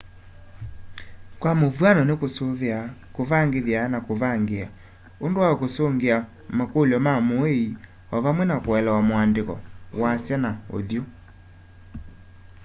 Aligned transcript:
kwa 1.41 1.51
mũvwano 1.59 2.01
nĩ 2.07 2.15
kũsũvĩa 2.21 2.77
kũvangĩthya 3.15 3.81
na 3.93 3.99
kũvangĩĩa 4.07 4.67
ũndũ 5.25 5.39
wa 5.45 5.53
kũsũngĩa 5.61 6.15
makũlyo 6.57 6.97
ma 7.05 7.13
mũũĩ 7.27 7.59
o 8.15 8.17
vamwe 8.23 8.43
na 8.49 8.55
kũelewa 8.65 9.01
mũandĩko 9.09 9.55
wasya 10.01 10.35
na 10.43 10.51
ũthyũ 10.77 11.01